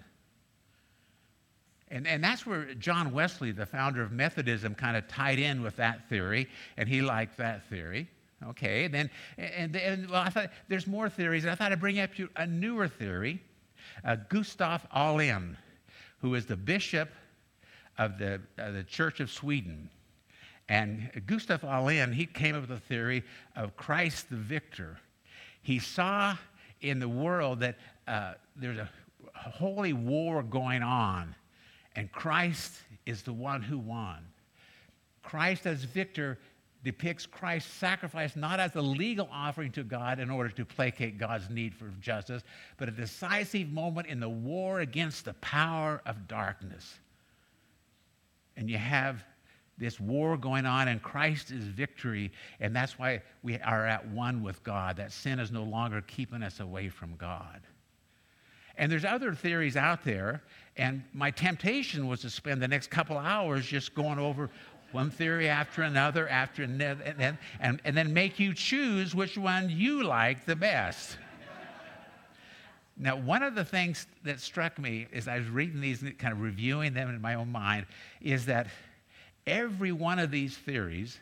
And, 1.89 2.07
and 2.07 2.23
that's 2.23 2.47
where 2.47 2.75
John 2.75 3.13
Wesley, 3.13 3.51
the 3.51 3.67
founder 3.67 4.03
of 4.03 4.13
Methodism, 4.13 4.75
kind 4.75 4.97
of 4.97 5.09
tied 5.09 5.39
in 5.39 5.63
with 5.63 5.77
that 5.77 6.09
theory, 6.09 6.47
and 6.77 6.89
he 6.89 7.01
liked 7.01 7.39
that 7.39 7.69
theory. 7.69 8.07
Okay, 8.47 8.87
then, 8.87 9.11
and, 9.37 9.75
and 9.77 10.09
well, 10.09 10.23
I 10.23 10.31
thought 10.31 10.51
there's 10.69 10.87
more 10.87 11.09
theories, 11.09 11.45
and 11.45 11.51
I 11.51 11.55
thought 11.55 11.73
I'd 11.73 11.81
bring 11.81 12.01
up 12.01 12.11
a 12.37 12.47
newer 12.47 12.87
theory. 12.87 13.43
Uh, 14.05 14.17
Gustaf 14.29 14.83
Aulén, 14.95 15.57
who 16.21 16.35
is 16.35 16.47
the 16.47 16.57
bishop 16.57 17.11
of 17.99 18.19
the, 18.19 18.41
uh, 18.59 18.71
the 18.71 18.85
Church 18.85 19.21
of 19.21 19.31
Sweden. 19.31 19.91
And 20.71 21.11
Gustaf 21.27 21.63
Aulén, 21.63 22.15
he 22.15 22.27
came 22.27 22.55
up 22.55 22.61
with 22.61 22.71
a 22.71 22.81
theory 22.81 23.25
of 23.57 23.77
Christ 23.77 24.31
the 24.31 24.37
victor. 24.37 24.99
He 25.63 25.81
saw 25.81 26.37
in 26.81 27.01
the 27.01 27.09
world 27.09 27.59
that 27.61 27.77
uh, 28.07 28.35
there's 28.55 28.79
a 28.79 28.89
holy 29.35 29.93
war 29.93 30.45
going 30.45 30.85
on, 30.85 31.35
and 31.97 32.11
Christ 32.13 32.73
is 33.05 33.23
the 33.23 33.33
one 33.33 33.63
who 33.63 33.79
won. 33.79 34.19
Christ 35.25 35.67
as 35.67 35.83
victor 35.83 36.39
depicts 36.85 37.27
Christ's 37.27 37.73
sacrifice 37.73 38.37
not 38.37 38.61
as 38.61 38.77
a 38.77 38.81
legal 38.81 39.29
offering 39.33 39.73
to 39.73 39.83
God 39.83 40.21
in 40.21 40.31
order 40.31 40.51
to 40.51 40.65
placate 40.65 41.19
God's 41.19 41.51
need 41.51 41.75
for 41.75 41.89
justice, 42.01 42.45
but 42.77 42.89
a 42.89 42.93
decisive 42.93 43.71
moment 43.73 44.07
in 44.07 44.21
the 44.21 44.29
war 44.29 44.79
against 44.79 45.25
the 45.25 45.35
power 45.35 46.01
of 46.07 46.29
darkness. 46.29 47.01
And 48.57 48.71
you 48.71 48.79
have 48.79 49.25
this 49.81 49.99
war 49.99 50.37
going 50.37 50.67
on, 50.67 50.89
and 50.89 51.03
Christ 51.03 51.51
is 51.51 51.65
victory, 51.65 52.31
and 52.61 52.77
that's 52.77 52.99
why 52.99 53.23
we 53.43 53.59
are 53.59 53.87
at 53.87 54.07
one 54.09 54.43
with 54.43 54.63
God. 54.63 54.97
That 54.97 55.11
sin 55.11 55.41
is 55.41 55.51
no 55.51 55.63
longer 55.65 56.03
keeping 56.03 56.43
us 56.43 56.61
away 56.61 56.91
from 56.91 57.17
God. 57.17 57.63
And 58.77 58.93
there's 58.93 59.07
other 59.07 59.35
theories 59.35 59.77
out 59.77 60.05
there, 60.05 60.43
and 60.77 61.03
my 61.15 61.31
temptation 61.31 62.07
was 62.07 62.21
to 62.21 62.31
spend 62.31 62.63
the 62.63 62.69
next 62.69 62.91
couple 62.91 63.17
hours 63.17 63.67
just 63.67 63.95
going 63.95 64.19
over 64.19 64.51
one 64.93 65.11
theory 65.11 65.49
after 65.49 65.83
another, 65.83 66.29
after 66.29 66.63
another, 66.63 67.03
and 67.05 67.19
then, 67.19 67.39
and, 67.61 67.81
and 67.85 67.97
then 67.97 68.13
make 68.13 68.39
you 68.39 68.53
choose 68.53 69.15
which 69.15 69.39
one 69.39 69.71
you 69.71 70.03
like 70.03 70.45
the 70.45 70.57
best. 70.57 71.17
now, 72.97 73.17
one 73.17 73.43
of 73.43 73.55
the 73.55 73.65
things 73.65 74.07
that 74.25 74.41
struck 74.41 74.79
me 74.79 75.07
as 75.13 75.27
I 75.27 75.39
was 75.39 75.49
reading 75.49 75.81
these, 75.81 76.05
kind 76.19 76.33
of 76.33 76.41
reviewing 76.41 76.93
them 76.93 77.09
in 77.09 77.21
my 77.21 77.35
own 77.35 77.51
mind, 77.51 77.87
is 78.21 78.47
that 78.47 78.67
every 79.47 79.93
one 79.93 80.19
of 80.19 80.31
these 80.31 80.57
theories 80.57 81.19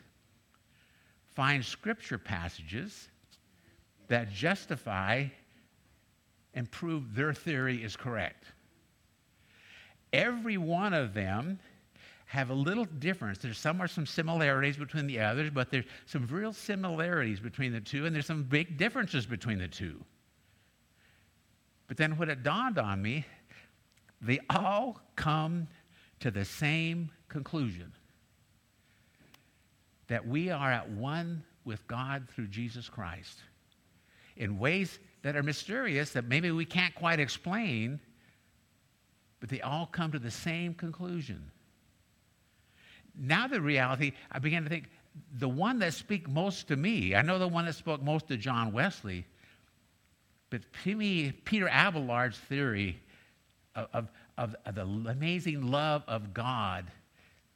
finds 1.35 1.67
scripture 1.67 2.17
passages 2.17 3.07
that 4.07 4.31
justify 4.31 5.25
and 6.53 6.69
prove 6.71 7.15
their 7.15 7.33
theory 7.33 7.83
is 7.83 7.95
correct. 7.95 8.43
Every 10.11 10.57
one 10.57 10.93
of 10.93 11.13
them 11.13 11.59
have 12.25 12.49
a 12.49 12.53
little 12.53 12.85
difference. 12.85 13.37
There's 13.37 13.57
some 13.57 13.81
are 13.81 13.87
some 13.87 14.05
similarities 14.05 14.77
between 14.77 15.07
the 15.07 15.19
others, 15.19 15.49
but 15.49 15.69
there's 15.69 15.85
some 16.05 16.27
real 16.27 16.53
similarities 16.53 17.39
between 17.39 17.71
the 17.71 17.81
two, 17.81 18.05
and 18.05 18.13
there's 18.13 18.25
some 18.25 18.43
big 18.43 18.77
differences 18.77 19.25
between 19.25 19.59
the 19.59 19.67
two. 19.67 20.03
But 21.87 21.97
then 21.97 22.17
when 22.17 22.29
it 22.29 22.43
dawned 22.43 22.77
on 22.77 23.01
me, 23.01 23.25
they 24.21 24.39
all 24.49 25.01
come 25.15 25.67
to 26.19 26.29
the 26.29 26.45
same 26.45 27.09
conclusion 27.29 27.93
that 30.09 30.27
we 30.27 30.49
are 30.49 30.71
at 30.71 30.89
one 30.89 31.43
with 31.63 31.87
God 31.87 32.27
through 32.33 32.47
Jesus 32.47 32.89
Christ 32.89 33.39
in 34.35 34.59
ways 34.59 34.99
that 35.21 35.35
are 35.35 35.43
mysterious 35.43 36.11
that 36.11 36.25
maybe 36.25 36.51
we 36.51 36.65
can't 36.65 36.93
quite 36.95 37.19
explain, 37.19 37.99
but 39.39 39.49
they 39.49 39.61
all 39.61 39.85
come 39.85 40.11
to 40.11 40.19
the 40.19 40.31
same 40.31 40.73
conclusion. 40.73 41.51
Now 43.17 43.47
the 43.47 43.61
reality, 43.61 44.13
I 44.31 44.39
began 44.39 44.63
to 44.63 44.69
think 44.69 44.85
the 45.37 45.49
one 45.49 45.79
that 45.79 45.93
speak 45.93 46.27
most 46.27 46.69
to 46.69 46.75
me, 46.75 47.13
I 47.15 47.21
know 47.21 47.37
the 47.37 47.47
one 47.47 47.65
that 47.65 47.75
spoke 47.75 48.01
most 48.01 48.27
to 48.27 48.37
John 48.37 48.71
Wesley, 48.71 49.25
but 50.49 50.61
to 50.83 50.95
me, 50.95 51.31
Peter 51.31 51.67
Abelard's 51.67 52.37
theory 52.37 52.99
of, 53.75 54.07
of, 54.37 54.55
of 54.65 54.75
the 54.75 54.81
amazing 55.11 55.69
love 55.69 56.03
of 56.07 56.33
God 56.33 56.85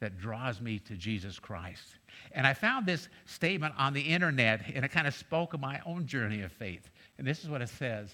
that 0.03 0.19
draws 0.19 0.59
me 0.59 0.79
to 0.79 0.97
Jesus 0.97 1.39
Christ. 1.39 1.95
And 2.33 2.45
I 2.45 2.53
found 2.53 2.85
this 2.85 3.07
statement 3.25 3.73
on 3.77 3.93
the 3.93 4.01
internet, 4.01 4.59
and 4.75 4.83
it 4.83 4.89
kind 4.89 5.07
of 5.07 5.13
spoke 5.13 5.53
of 5.53 5.61
my 5.61 5.79
own 5.85 6.07
journey 6.07 6.41
of 6.41 6.51
faith. 6.51 6.89
And 7.17 7.25
this 7.25 7.41
is 7.41 7.49
what 7.49 7.61
it 7.61 7.69
says 7.69 8.13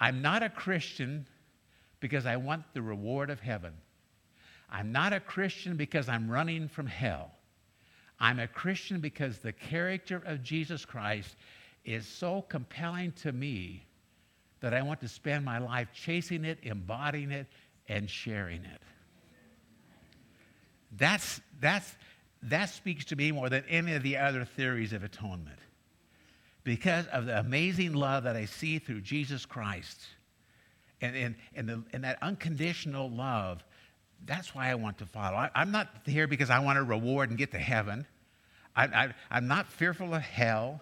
I'm 0.00 0.22
not 0.22 0.42
a 0.42 0.48
Christian 0.48 1.26
because 2.00 2.24
I 2.24 2.36
want 2.36 2.64
the 2.72 2.80
reward 2.80 3.28
of 3.28 3.40
heaven. 3.40 3.74
I'm 4.70 4.90
not 4.90 5.12
a 5.12 5.20
Christian 5.20 5.76
because 5.76 6.08
I'm 6.08 6.30
running 6.30 6.66
from 6.66 6.86
hell. 6.86 7.30
I'm 8.18 8.38
a 8.38 8.48
Christian 8.48 9.00
because 9.00 9.38
the 9.38 9.52
character 9.52 10.22
of 10.24 10.42
Jesus 10.42 10.86
Christ 10.86 11.36
is 11.84 12.06
so 12.06 12.40
compelling 12.48 13.12
to 13.20 13.32
me 13.32 13.84
that 14.60 14.72
I 14.72 14.80
want 14.80 15.02
to 15.02 15.08
spend 15.08 15.44
my 15.44 15.58
life 15.58 15.88
chasing 15.92 16.46
it, 16.46 16.58
embodying 16.62 17.32
it, 17.32 17.48
and 17.86 18.08
sharing 18.08 18.64
it. 18.64 18.80
That's, 20.96 21.40
that's, 21.60 21.94
that 22.44 22.70
speaks 22.70 23.04
to 23.06 23.16
me 23.16 23.32
more 23.32 23.48
than 23.48 23.64
any 23.68 23.94
of 23.94 24.02
the 24.02 24.16
other 24.16 24.44
theories 24.44 24.92
of 24.92 25.04
atonement. 25.04 25.58
Because 26.64 27.06
of 27.08 27.26
the 27.26 27.38
amazing 27.38 27.92
love 27.92 28.24
that 28.24 28.36
I 28.36 28.46
see 28.46 28.78
through 28.78 29.02
Jesus 29.02 29.46
Christ 29.46 30.00
and, 31.00 31.14
and, 31.14 31.34
and, 31.54 31.68
the, 31.68 31.82
and 31.92 32.04
that 32.04 32.18
unconditional 32.22 33.10
love 33.10 33.62
that's 34.24 34.54
why 34.54 34.70
I 34.70 34.74
want 34.76 34.98
to 34.98 35.06
follow. 35.06 35.36
I, 35.36 35.50
am 35.54 35.70
not 35.70 35.88
here 36.06 36.26
because 36.26 36.50
I 36.50 36.60
want 36.60 36.78
a 36.78 36.82
reward 36.82 37.30
and 37.30 37.38
get 37.38 37.50
to 37.52 37.58
heaven. 37.58 38.06
I, 38.74 39.12
I, 39.30 39.38
am 39.38 39.46
not 39.46 39.68
fearful 39.68 40.14
of 40.14 40.22
hell. 40.22 40.80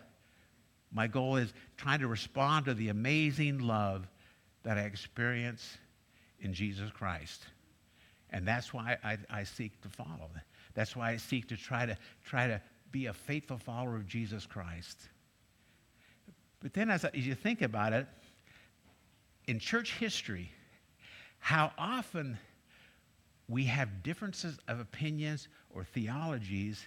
My 0.92 1.06
goal 1.06 1.36
is 1.36 1.52
trying 1.76 2.00
to 2.00 2.06
respond 2.06 2.66
to 2.66 2.74
the 2.74 2.88
amazing 2.88 3.58
love 3.58 4.06
that 4.62 4.78
I 4.78 4.82
experience 4.82 5.78
in 6.40 6.54
Jesus 6.54 6.90
Christ. 6.90 7.44
And 8.34 8.46
that's 8.46 8.74
why 8.74 8.98
I, 9.04 9.16
I 9.30 9.44
seek 9.44 9.80
to 9.82 9.88
follow. 9.88 10.28
That's 10.74 10.96
why 10.96 11.12
I 11.12 11.16
seek 11.18 11.48
to 11.48 11.56
try 11.56 11.86
to 11.86 11.96
try 12.26 12.48
to 12.48 12.60
be 12.90 13.06
a 13.06 13.12
faithful 13.12 13.58
follower 13.58 13.94
of 13.94 14.08
Jesus 14.08 14.44
Christ. 14.44 14.98
But 16.60 16.74
then 16.74 16.90
as, 16.90 17.04
as 17.04 17.24
you 17.24 17.36
think 17.36 17.62
about 17.62 17.92
it, 17.92 18.08
in 19.46 19.60
church 19.60 19.94
history, 19.94 20.50
how 21.38 21.70
often 21.78 22.36
we 23.48 23.64
have 23.66 24.02
differences 24.02 24.58
of 24.66 24.80
opinions 24.80 25.46
or 25.70 25.84
theologies, 25.84 26.84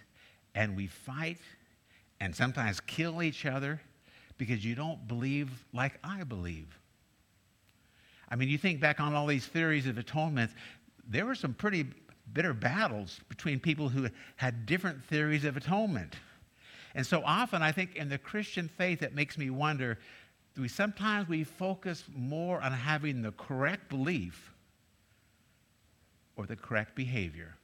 and 0.53 0.75
we 0.75 0.87
fight 0.87 1.39
and 2.19 2.35
sometimes 2.35 2.81
kill 2.81 3.23
each 3.23 3.45
other 3.45 3.79
because 4.37 4.65
you 4.65 4.75
don't 4.75 5.07
believe 5.07 5.49
like 5.71 5.97
I 6.03 6.25
believe. 6.25 6.77
I 8.29 8.35
mean, 8.35 8.49
you 8.49 8.57
think 8.57 8.81
back 8.81 8.99
on 8.99 9.13
all 9.13 9.27
these 9.27 9.45
theories 9.45 9.87
of 9.87 9.97
atonement, 9.97 10.51
there 11.07 11.25
were 11.25 11.35
some 11.35 11.53
pretty 11.53 11.85
bitter 12.33 12.53
battles 12.53 13.19
between 13.29 13.59
people 13.59 13.89
who 13.89 14.09
had 14.35 14.65
different 14.65 15.03
theories 15.05 15.45
of 15.45 15.57
atonement. 15.57 16.15
And 16.95 17.05
so 17.05 17.21
often, 17.23 17.61
I 17.61 17.71
think 17.71 17.95
in 17.95 18.09
the 18.09 18.17
Christian 18.17 18.67
faith, 18.67 19.01
it 19.01 19.13
makes 19.13 19.37
me 19.37 19.49
wonder 19.49 19.97
do 20.55 20.63
we 20.63 20.67
sometimes 20.67 21.29
we 21.29 21.43
focus 21.43 22.03
more 22.15 22.59
on 22.61 22.71
having 22.71 23.21
the 23.21 23.31
correct 23.33 23.89
belief 23.89 24.51
or 26.35 26.47
the 26.47 26.55
correct 26.55 26.95
behavior. 26.95 27.55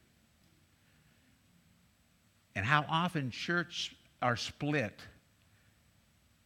And 2.54 2.64
how 2.64 2.84
often 2.88 3.32
church 3.32 3.96
are 4.22 4.36
split 4.36 5.00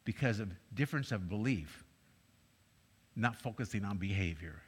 because 0.04 0.40
of 0.40 0.50
difference 0.74 1.12
of 1.12 1.28
belief, 1.28 1.84
not 3.14 3.36
focusing 3.36 3.84
on 3.84 3.98
behavior. 3.98 4.62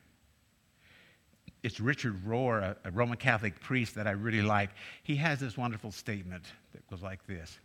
It's 1.63 1.81
Richard 1.81 2.25
Rohr, 2.25 2.77
a, 2.85 2.91
Roman 2.91 3.17
Catholic 3.17 3.61
priest 3.61 3.95
that 3.97 4.07
I 4.07 4.13
really 4.13 4.43
like. 4.43 4.71
He 5.03 5.17
has 5.17 5.41
this 5.41 5.57
wonderful 5.57 5.93
statement 5.93 6.45
that 6.73 6.89
goes 6.89 7.03
like 7.03 7.27
this 7.27 7.59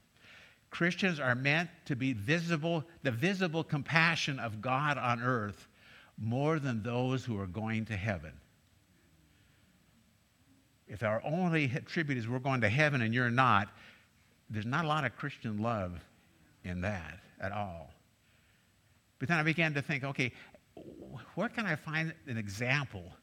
Christians 0.69 1.19
are 1.19 1.35
meant 1.35 1.69
to 1.85 1.95
be 1.95 2.13
visible, 2.13 2.83
the 3.03 3.11
visible 3.11 3.63
compassion 3.63 4.39
of 4.39 4.61
God 4.61 4.97
on 4.97 5.21
earth 5.21 5.67
more 6.17 6.59
than 6.59 6.83
those 6.83 7.23
who 7.23 7.39
are 7.39 7.47
going 7.47 7.85
to 7.85 7.95
heaven. 7.95 8.33
If 10.87 11.03
our 11.03 11.21
only 11.23 11.67
tribute 11.85 12.17
is 12.17 12.27
we're 12.27 12.39
going 12.39 12.61
to 12.61 12.69
heaven 12.69 13.01
and 13.01 13.13
you're 13.13 13.31
not, 13.31 13.69
there's 14.49 14.65
not 14.65 14.85
a 14.85 14.87
lot 14.87 15.05
of 15.05 15.15
Christian 15.15 15.61
love 15.61 16.03
in 16.63 16.81
that 16.81 17.19
at 17.39 17.51
all. 17.51 17.91
But 19.19 19.29
then 19.29 19.39
I 19.39 19.43
began 19.43 19.73
to 19.73 19.81
think, 19.81 20.03
okay, 20.03 20.31
where 21.35 21.49
can 21.49 21.65
I 21.65 21.75
find 21.75 22.13
an 22.27 22.37
example 22.37 23.13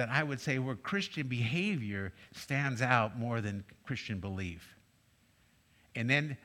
that 0.00 0.08
I 0.08 0.22
would 0.22 0.40
say 0.40 0.58
where 0.58 0.76
Christian 0.76 1.28
behavior 1.28 2.14
stands 2.32 2.80
out 2.80 3.18
more 3.18 3.42
than 3.42 3.62
Christian 3.84 4.18
belief? 4.18 4.66
And 5.94 6.08
then 6.08 6.38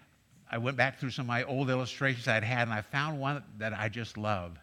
I 0.51 0.57
went 0.57 0.75
back 0.75 0.99
through 0.99 1.11
some 1.11 1.23
of 1.23 1.27
my 1.27 1.43
old 1.43 1.69
illustrations 1.69 2.27
I'd 2.27 2.43
had, 2.43 2.63
and 2.63 2.73
I 2.73 2.81
found 2.81 3.17
one 3.17 3.41
that 3.57 3.71
I 3.71 3.87
just 3.87 4.17
love. 4.17 4.59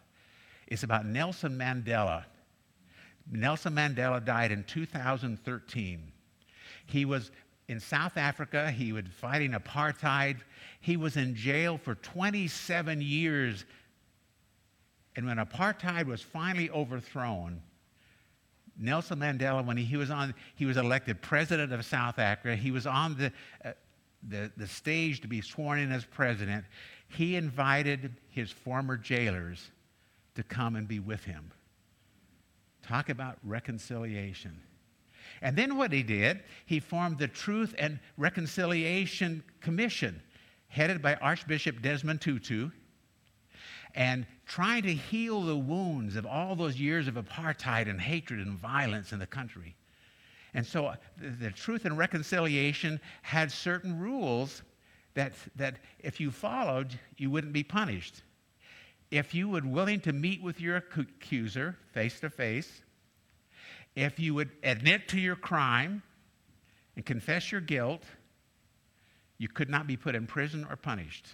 It's 0.67 0.83
about 0.83 1.07
Nelson 1.07 1.57
Mandela. 1.57 2.25
Nelson 3.31 3.73
Mandela 3.73 4.23
died 4.23 4.51
in 4.51 4.63
2013. 4.65 6.11
He 6.85 7.05
was 7.05 7.31
in 7.69 7.79
South 7.79 8.15
Africa. 8.15 8.69
He 8.69 8.93
was 8.93 9.05
fighting 9.19 9.53
apartheid. 9.53 10.37
He 10.81 10.97
was 10.97 11.17
in 11.17 11.33
jail 11.33 11.79
for 11.79 11.95
27 11.95 13.01
years. 13.01 13.65
And 15.15 15.25
when 15.25 15.37
apartheid 15.37 16.05
was 16.05 16.21
finally 16.21 16.69
overthrown, 16.69 17.59
Nelson 18.77 19.19
Mandela, 19.19 19.63
when 19.65 19.77
he, 19.77 19.97
was 19.97 20.09
on, 20.09 20.33
he 20.55 20.65
was 20.65 20.77
elected 20.77 21.21
president 21.21 21.71
of 21.71 21.85
South 21.85 22.19
Africa. 22.19 22.55
He 22.55 22.71
was 22.71 22.87
on 22.87 23.15
the, 23.15 23.31
uh, 23.63 23.73
the, 24.27 24.51
the 24.57 24.67
stage 24.67 25.21
to 25.21 25.27
be 25.27 25.41
sworn 25.41 25.79
in 25.79 25.91
as 25.91 26.05
president. 26.05 26.65
He 27.07 27.35
invited 27.35 28.15
his 28.29 28.51
former 28.51 28.97
jailers 28.97 29.71
to 30.35 30.43
come 30.43 30.75
and 30.75 30.87
be 30.87 30.99
with 30.99 31.23
him. 31.23 31.51
Talk 32.81 33.09
about 33.09 33.37
reconciliation. 33.43 34.59
And 35.41 35.55
then 35.55 35.77
what 35.77 35.91
he 35.91 36.03
did, 36.03 36.41
he 36.65 36.79
formed 36.79 37.17
the 37.17 37.27
Truth 37.27 37.75
and 37.77 37.99
Reconciliation 38.17 39.43
Commission, 39.61 40.21
headed 40.67 41.01
by 41.01 41.15
Archbishop 41.15 41.81
Desmond 41.81 42.21
Tutu, 42.21 42.71
and 43.95 44.25
trying 44.45 44.83
to 44.83 44.93
heal 44.93 45.41
the 45.41 45.55
wounds 45.55 46.15
of 46.15 46.25
all 46.25 46.55
those 46.55 46.79
years 46.79 47.07
of 47.07 47.15
apartheid 47.15 47.89
and 47.89 48.01
hatred 48.01 48.39
and 48.45 48.57
violence 48.57 49.11
in 49.11 49.19
the 49.19 49.27
country. 49.27 49.75
And 50.53 50.65
so 50.65 50.87
uh, 50.87 50.95
the, 51.17 51.29
the 51.29 51.51
Truth 51.51 51.85
and 51.85 51.97
Reconciliation 51.97 52.99
had 53.21 53.51
certain 53.51 53.99
rules 53.99 54.61
that, 55.13 55.33
that 55.55 55.75
if 55.99 56.19
you 56.19 56.31
followed, 56.31 56.99
you 57.17 57.29
wouldn't 57.29 57.53
be 57.53 57.63
punished. 57.63 58.21
If 59.11 59.33
you 59.33 59.47
would 59.49 59.65
willing 59.65 59.99
to 60.01 60.13
meet 60.13 60.41
with 60.41 60.59
your 60.59 60.77
accuser 60.77 61.77
face 61.91 62.19
to 62.21 62.29
face, 62.29 62.81
if 63.95 64.19
you 64.19 64.33
would 64.33 64.49
admit 64.63 65.07
to 65.09 65.19
your 65.19 65.35
crime 65.35 66.01
and 66.95 67.05
confess 67.05 67.51
your 67.51 67.61
guilt, 67.61 68.03
you 69.37 69.47
could 69.47 69.69
not 69.69 69.85
be 69.85 69.97
put 69.97 70.15
in 70.15 70.25
prison 70.25 70.65
or 70.69 70.75
punished. 70.75 71.27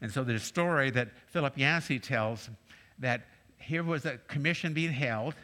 And 0.00 0.10
so 0.10 0.24
there's 0.24 0.42
a 0.42 0.46
story 0.46 0.90
that 0.90 1.08
Philip 1.26 1.58
Yancey 1.58 1.98
tells 1.98 2.48
that 2.98 3.26
here 3.58 3.82
was 3.82 4.06
a 4.06 4.18
commission 4.28 4.72
being 4.72 4.92
held, 4.92 5.34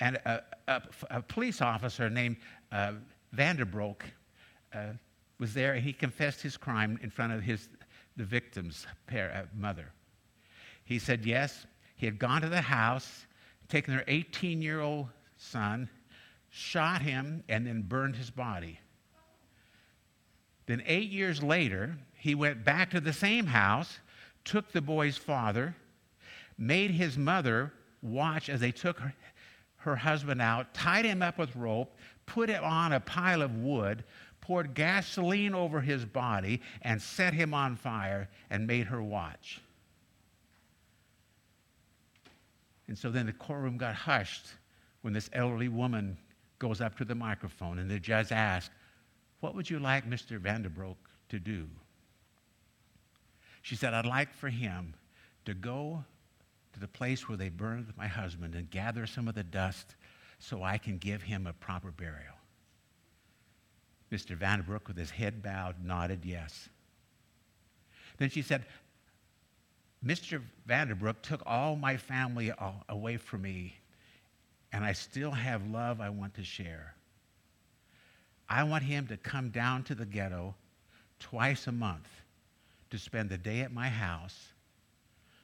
and 0.00 0.16
a, 0.16 0.42
a, 0.68 0.82
a 1.10 1.22
police 1.22 1.60
officer 1.60 2.10
named 2.10 2.36
uh, 2.70 2.92
Vanderbroek 3.34 4.02
uh, 4.74 4.86
was 5.38 5.54
there, 5.54 5.74
and 5.74 5.82
he 5.82 5.92
confessed 5.92 6.40
his 6.42 6.56
crime 6.56 6.98
in 7.02 7.10
front 7.10 7.32
of 7.32 7.42
his, 7.42 7.68
the 8.16 8.24
victim's 8.24 8.86
pair, 9.06 9.32
uh, 9.34 9.46
mother. 9.58 9.92
He 10.84 10.98
said, 10.98 11.24
yes, 11.24 11.66
he 11.96 12.06
had 12.06 12.18
gone 12.18 12.42
to 12.42 12.48
the 12.48 12.60
house, 12.60 13.26
taken 13.68 13.94
their 13.94 14.04
18 14.06 14.62
year 14.62 14.80
old 14.80 15.08
son, 15.36 15.88
shot 16.50 17.02
him, 17.02 17.42
and 17.48 17.66
then 17.66 17.82
burned 17.82 18.16
his 18.16 18.30
body. 18.30 18.78
Then, 20.66 20.82
eight 20.86 21.10
years 21.10 21.42
later, 21.42 21.96
he 22.18 22.34
went 22.34 22.64
back 22.64 22.90
to 22.90 23.00
the 23.00 23.12
same 23.12 23.46
house, 23.46 24.00
took 24.44 24.72
the 24.72 24.82
boy's 24.82 25.16
father, 25.16 25.74
made 26.58 26.90
his 26.90 27.16
mother 27.16 27.72
watch 28.02 28.48
as 28.48 28.60
they 28.60 28.72
took 28.72 28.98
her, 28.98 29.14
her 29.76 29.96
husband 29.96 30.42
out, 30.42 30.74
tied 30.74 31.04
him 31.04 31.22
up 31.22 31.38
with 31.38 31.54
rope, 31.54 31.96
put 32.26 32.50
him 32.50 32.64
on 32.64 32.92
a 32.92 33.00
pile 33.00 33.40
of 33.40 33.54
wood, 33.56 34.02
poured 34.40 34.74
gasoline 34.74 35.54
over 35.54 35.80
his 35.80 36.04
body, 36.04 36.60
and 36.82 37.00
set 37.00 37.32
him 37.32 37.54
on 37.54 37.76
fire 37.76 38.28
and 38.50 38.66
made 38.66 38.86
her 38.88 39.02
watch. 39.02 39.60
And 42.88 42.98
so 42.98 43.10
then 43.10 43.26
the 43.26 43.32
courtroom 43.32 43.76
got 43.76 43.94
hushed 43.94 44.46
when 45.02 45.12
this 45.12 45.30
elderly 45.32 45.68
woman 45.68 46.16
goes 46.58 46.80
up 46.80 46.98
to 46.98 47.04
the 47.04 47.14
microphone 47.14 47.78
and 47.78 47.88
the 47.88 48.00
judge 48.00 48.32
asks, 48.32 48.74
What 49.38 49.54
would 49.54 49.70
you 49.70 49.78
like 49.78 50.08
Mr. 50.08 50.40
Vanderbroek 50.40 50.96
to 51.28 51.38
do? 51.38 51.68
She 53.68 53.76
said, 53.76 53.92
I'd 53.92 54.06
like 54.06 54.32
for 54.32 54.48
him 54.48 54.94
to 55.44 55.52
go 55.52 56.02
to 56.72 56.80
the 56.80 56.88
place 56.88 57.28
where 57.28 57.36
they 57.36 57.50
burned 57.50 57.92
my 57.98 58.06
husband 58.06 58.54
and 58.54 58.70
gather 58.70 59.06
some 59.06 59.28
of 59.28 59.34
the 59.34 59.42
dust 59.42 59.94
so 60.38 60.62
I 60.62 60.78
can 60.78 60.96
give 60.96 61.20
him 61.20 61.46
a 61.46 61.52
proper 61.52 61.90
burial. 61.90 62.32
Mr. 64.10 64.34
Vanderbroek, 64.34 64.88
with 64.88 64.96
his 64.96 65.10
head 65.10 65.42
bowed, 65.42 65.84
nodded 65.84 66.24
yes. 66.24 66.70
Then 68.16 68.30
she 68.30 68.40
said, 68.40 68.64
Mr. 70.02 70.40
Vanderbroek 70.66 71.20
took 71.20 71.42
all 71.44 71.76
my 71.76 71.98
family 71.98 72.50
away 72.88 73.18
from 73.18 73.42
me, 73.42 73.74
and 74.72 74.82
I 74.82 74.94
still 74.94 75.32
have 75.32 75.68
love 75.68 76.00
I 76.00 76.08
want 76.08 76.32
to 76.36 76.42
share. 76.42 76.94
I 78.48 78.64
want 78.64 78.84
him 78.84 79.08
to 79.08 79.18
come 79.18 79.50
down 79.50 79.82
to 79.82 79.94
the 79.94 80.06
ghetto 80.06 80.54
twice 81.20 81.66
a 81.66 81.72
month 81.72 82.08
to 82.90 82.98
spend 82.98 83.30
the 83.30 83.38
day 83.38 83.60
at 83.60 83.72
my 83.72 83.88
house 83.88 84.48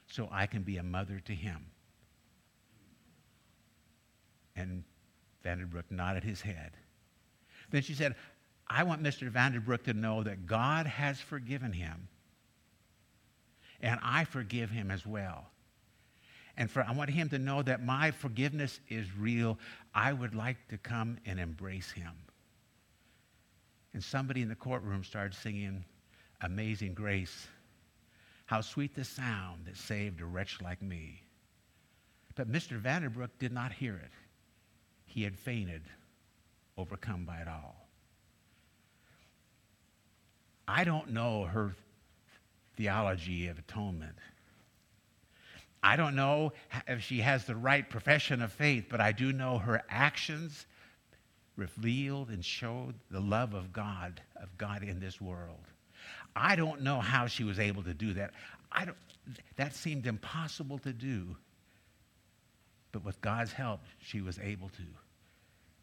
so 0.07 0.29
I 0.31 0.45
can 0.45 0.63
be 0.63 0.77
a 0.77 0.83
mother 0.83 1.19
to 1.25 1.33
him. 1.33 1.65
And 4.55 4.83
Vanderbroek 5.43 5.91
nodded 5.91 6.23
his 6.23 6.41
head. 6.41 6.71
Then 7.71 7.81
she 7.81 7.93
said, 7.93 8.15
I 8.67 8.83
want 8.83 9.03
Mr. 9.03 9.29
Vanderbroek 9.29 9.83
to 9.83 9.93
know 9.93 10.23
that 10.23 10.45
God 10.45 10.87
has 10.87 11.19
forgiven 11.19 11.71
him 11.71 12.07
and 13.81 13.99
I 14.01 14.23
forgive 14.25 14.69
him 14.69 14.89
as 14.89 15.05
well. 15.05 15.45
And 16.57 16.71
for 16.71 16.83
I 16.83 16.91
want 16.93 17.09
him 17.09 17.29
to 17.29 17.37
know 17.39 17.61
that 17.63 17.83
my 17.83 18.11
forgiveness 18.11 18.79
is 18.87 19.05
real. 19.17 19.59
I 19.93 20.13
would 20.13 20.33
like 20.33 20.57
to 20.69 20.77
come 20.77 21.17
and 21.25 21.39
embrace 21.39 21.91
him. 21.91 22.13
And 23.93 24.03
somebody 24.03 24.41
in 24.41 24.49
the 24.49 24.55
courtroom 24.55 25.03
started 25.03 25.33
singing 25.33 25.83
Amazing 26.41 26.93
Grace. 26.93 27.47
How 28.45 28.61
sweet 28.61 28.95
the 28.95 29.03
sound 29.03 29.65
that 29.65 29.77
saved 29.77 30.21
a 30.21 30.25
wretch 30.25 30.61
like 30.61 30.81
me. 30.81 31.21
But 32.35 32.51
Mr. 32.51 32.79
Vanderbroek 32.79 33.29
did 33.39 33.51
not 33.51 33.71
hear 33.71 33.95
it. 33.95 34.11
He 35.05 35.23
had 35.23 35.37
fainted, 35.37 35.81
overcome 36.77 37.25
by 37.25 37.37
it 37.37 37.47
all. 37.47 37.87
I 40.67 40.83
don't 40.83 41.11
know 41.11 41.45
her 41.45 41.75
theology 42.75 43.47
of 43.47 43.57
atonement. 43.57 44.15
I 45.81 45.95
don't 45.95 46.15
know 46.15 46.51
if 46.87 47.03
she 47.03 47.21
has 47.21 47.45
the 47.45 47.55
right 47.55 47.87
profession 47.87 48.41
of 48.41 48.51
faith, 48.51 48.85
but 48.89 48.99
I 48.99 49.11
do 49.11 49.31
know 49.31 49.59
her 49.59 49.83
actions 49.87 50.65
revealed 51.55 52.29
and 52.29 52.43
showed 52.43 52.95
the 53.11 53.19
love 53.19 53.53
of 53.53 53.71
God, 53.71 54.21
of 54.35 54.57
God 54.57 54.83
in 54.83 54.99
this 54.99 55.21
world. 55.21 55.63
I 56.35 56.55
don't 56.55 56.81
know 56.81 56.99
how 56.99 57.27
she 57.27 57.43
was 57.43 57.59
able 57.59 57.83
to 57.83 57.93
do 57.93 58.13
that. 58.15 58.31
I 58.71 58.85
don't, 58.85 58.97
that 59.55 59.73
seemed 59.73 60.05
impossible 60.05 60.79
to 60.79 60.91
do. 60.91 61.35
But 62.91 63.05
with 63.05 63.21
God's 63.21 63.51
help, 63.51 63.81
she 63.99 64.21
was 64.21 64.39
able 64.39 64.69
to. 64.69 64.83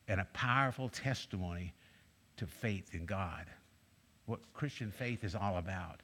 And 0.09 0.21
a 0.21 0.27
powerful 0.33 0.89
testimony 0.89 1.73
to 2.37 2.47
faith 2.47 2.95
in 2.95 3.07
God. 3.07 3.47
What 4.27 4.41
Christian 4.53 4.91
faith 4.91 5.25
is 5.25 5.35
all 5.35 5.57
about. 5.57 6.01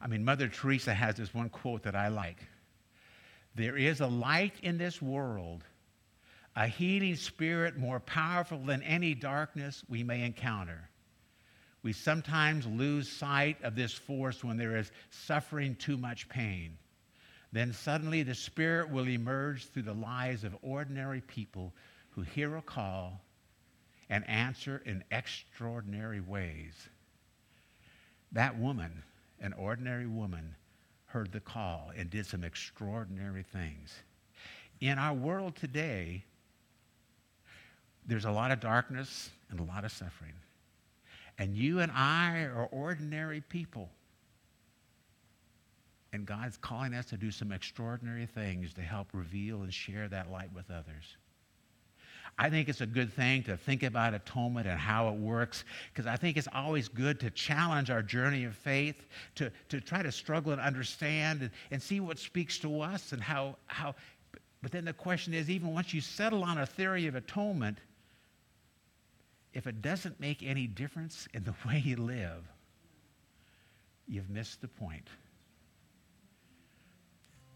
I 0.00 0.06
mean, 0.06 0.24
Mother 0.24 0.48
Teresa 0.48 0.94
has 0.94 1.16
this 1.16 1.32
one 1.34 1.48
quote 1.48 1.82
that 1.84 1.94
I 1.94 2.08
like 2.08 2.44
There 3.54 3.76
is 3.76 4.00
a 4.00 4.06
light 4.06 4.54
in 4.62 4.78
this 4.78 5.00
world, 5.00 5.64
a 6.56 6.66
healing 6.66 7.16
spirit 7.16 7.76
more 7.76 8.00
powerful 8.00 8.58
than 8.58 8.82
any 8.82 9.14
darkness 9.14 9.84
we 9.88 10.02
may 10.02 10.24
encounter. 10.24 10.89
We 11.82 11.92
sometimes 11.92 12.66
lose 12.66 13.10
sight 13.10 13.62
of 13.62 13.74
this 13.74 13.92
force 13.92 14.44
when 14.44 14.56
there 14.56 14.76
is 14.76 14.92
suffering 15.10 15.74
too 15.76 15.96
much 15.96 16.28
pain. 16.28 16.76
then 17.52 17.72
suddenly 17.72 18.22
the 18.22 18.34
Spirit 18.34 18.90
will 18.90 19.08
emerge 19.08 19.66
through 19.66 19.82
the 19.82 19.94
lives 19.94 20.44
of 20.44 20.56
ordinary 20.62 21.20
people 21.22 21.72
who 22.10 22.22
hear 22.22 22.56
a 22.56 22.62
call 22.62 23.20
and 24.08 24.28
answer 24.28 24.82
in 24.84 25.02
extraordinary 25.10 26.20
ways. 26.20 26.74
That 28.32 28.56
woman, 28.58 29.02
an 29.40 29.52
ordinary 29.54 30.06
woman, 30.06 30.54
heard 31.06 31.32
the 31.32 31.40
call 31.40 31.90
and 31.96 32.08
did 32.08 32.26
some 32.26 32.44
extraordinary 32.44 33.42
things. 33.42 33.94
In 34.80 34.98
our 34.98 35.14
world 35.14 35.56
today, 35.56 36.22
there's 38.06 38.24
a 38.24 38.30
lot 38.30 38.50
of 38.52 38.60
darkness 38.60 39.30
and 39.50 39.58
a 39.58 39.64
lot 39.64 39.84
of 39.84 39.90
suffering. 39.90 40.34
And 41.40 41.56
you 41.56 41.80
and 41.80 41.90
I 41.90 42.42
are 42.42 42.68
ordinary 42.70 43.40
people. 43.40 43.88
And 46.12 46.26
God's 46.26 46.58
calling 46.58 46.92
us 46.92 47.06
to 47.06 47.16
do 47.16 47.30
some 47.30 47.50
extraordinary 47.50 48.26
things 48.26 48.74
to 48.74 48.82
help 48.82 49.08
reveal 49.14 49.62
and 49.62 49.72
share 49.72 50.06
that 50.08 50.30
light 50.30 50.52
with 50.54 50.70
others. 50.70 51.16
I 52.38 52.50
think 52.50 52.68
it's 52.68 52.82
a 52.82 52.86
good 52.86 53.10
thing 53.12 53.42
to 53.44 53.56
think 53.56 53.82
about 53.82 54.12
atonement 54.12 54.66
and 54.66 54.78
how 54.78 55.08
it 55.08 55.14
works 55.14 55.64
because 55.92 56.06
I 56.06 56.16
think 56.16 56.36
it's 56.36 56.48
always 56.54 56.88
good 56.88 57.18
to 57.20 57.30
challenge 57.30 57.90
our 57.90 58.02
journey 58.02 58.44
of 58.44 58.54
faith, 58.54 59.06
to, 59.36 59.50
to 59.70 59.80
try 59.80 60.02
to 60.02 60.12
struggle 60.12 60.52
and 60.52 60.60
understand 60.60 61.40
and, 61.40 61.50
and 61.70 61.82
see 61.82 62.00
what 62.00 62.18
speaks 62.18 62.58
to 62.58 62.82
us 62.82 63.12
and 63.12 63.22
how, 63.22 63.56
how. 63.66 63.94
But 64.62 64.72
then 64.72 64.84
the 64.84 64.92
question 64.92 65.32
is 65.32 65.48
even 65.48 65.72
once 65.72 65.94
you 65.94 66.02
settle 66.02 66.44
on 66.44 66.58
a 66.58 66.66
theory 66.66 67.06
of 67.06 67.14
atonement, 67.14 67.78
if 69.52 69.66
it 69.66 69.82
doesn't 69.82 70.20
make 70.20 70.42
any 70.42 70.66
difference 70.66 71.26
in 71.34 71.44
the 71.44 71.54
way 71.66 71.82
you 71.84 71.96
live, 71.96 72.44
you've 74.06 74.30
missed 74.30 74.60
the 74.60 74.68
point. 74.68 75.08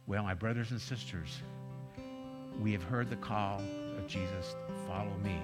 Well, 0.06 0.22
my 0.22 0.34
brothers 0.34 0.70
and 0.70 0.80
sisters, 0.80 1.40
we 2.60 2.72
have 2.72 2.82
heard 2.82 3.08
the 3.08 3.16
call 3.16 3.60
of 3.96 4.06
Jesus, 4.06 4.54
follow 4.86 5.14
me. 5.22 5.40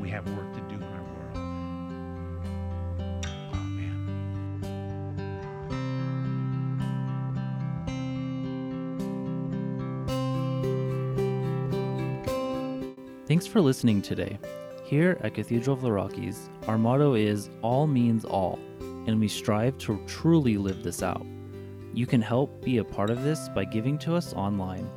We 0.00 0.08
have 0.10 0.26
work 0.36 0.54
to 0.54 0.60
do 0.60 0.76
in 0.76 0.82
our 0.82 1.02
world. 1.02 1.18
Thanks 13.26 13.46
for 13.46 13.60
listening 13.60 14.00
today. 14.00 14.38
Here 14.88 15.18
at 15.20 15.34
Cathedral 15.34 15.76
of 15.76 15.82
the 15.82 15.92
Rockies, 15.92 16.48
our 16.66 16.78
motto 16.78 17.12
is 17.12 17.50
All 17.60 17.86
Means 17.86 18.24
All, 18.24 18.58
and 19.06 19.20
we 19.20 19.28
strive 19.28 19.76
to 19.80 20.02
truly 20.06 20.56
live 20.56 20.82
this 20.82 21.02
out. 21.02 21.26
You 21.92 22.06
can 22.06 22.22
help 22.22 22.64
be 22.64 22.78
a 22.78 22.84
part 22.84 23.10
of 23.10 23.22
this 23.22 23.50
by 23.50 23.66
giving 23.66 23.98
to 23.98 24.14
us 24.14 24.32
online. 24.32 24.90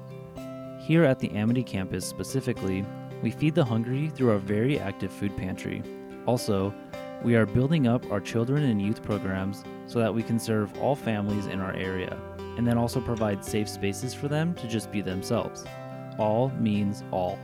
Here 0.80 1.04
at 1.04 1.20
the 1.20 1.30
Amity 1.32 1.62
campus 1.62 2.06
specifically, 2.06 2.86
we 3.22 3.32
feed 3.32 3.54
the 3.54 3.66
hungry 3.66 4.08
through 4.08 4.32
our 4.32 4.38
very 4.38 4.80
active 4.80 5.12
food 5.12 5.36
pantry. 5.36 5.84
Also, 6.26 6.74
we 7.22 7.36
are 7.36 7.46
building 7.46 7.86
up 7.86 8.10
our 8.14 8.22
children 8.22 8.64
and 8.64 8.82
youth 8.82 9.04
programs 9.04 9.66
so 9.88 10.00
that 10.00 10.16
we 10.16 10.24
can 10.24 10.40
serve 10.40 10.74
all 10.80 10.96
families 10.96 11.48
in 11.48 11.60
our 11.60 11.74
area, 11.74 12.18
and 12.56 12.66
then 12.66 12.78
also 12.78 13.02
provide 13.02 13.44
safe 13.44 13.68
spaces 13.68 14.14
for 14.14 14.30
them 14.30 14.56
to 14.56 14.70
just 14.70 14.90
be 14.90 15.02
themselves. 15.02 15.66
All 16.18 16.48
means 16.52 17.04
all. 17.12 17.38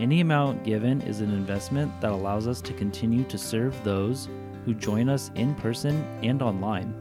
Any 0.00 0.20
amount 0.20 0.64
given 0.64 1.00
is 1.02 1.20
an 1.20 1.30
investment 1.30 2.00
that 2.00 2.10
allows 2.10 2.48
us 2.48 2.60
to 2.62 2.72
continue 2.72 3.22
to 3.24 3.38
serve 3.38 3.82
those 3.84 4.28
who 4.64 4.74
join 4.74 5.08
us 5.08 5.30
in 5.36 5.54
person 5.54 6.02
and 6.20 6.42
online, 6.42 6.98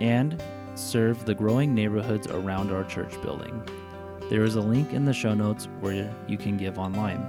and 0.00 0.42
serve 0.74 1.26
the 1.26 1.34
growing 1.34 1.74
neighborhoods 1.74 2.26
around 2.28 2.72
our 2.72 2.84
church 2.84 3.20
building. 3.20 3.62
There 4.30 4.42
is 4.42 4.56
a 4.56 4.60
link 4.60 4.94
in 4.94 5.04
the 5.04 5.12
show 5.12 5.34
notes 5.34 5.68
where 5.80 6.10
you 6.26 6.38
can 6.38 6.56
give 6.56 6.78
online. 6.78 7.22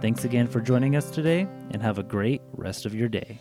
Thanks 0.00 0.24
again 0.24 0.46
for 0.46 0.60
joining 0.60 0.94
us 0.94 1.10
today, 1.10 1.48
and 1.72 1.82
have 1.82 1.98
a 1.98 2.04
great 2.04 2.40
rest 2.52 2.86
of 2.86 2.94
your 2.94 3.08
day. 3.08 3.40